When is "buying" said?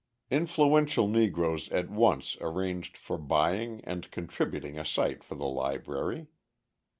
3.19-3.81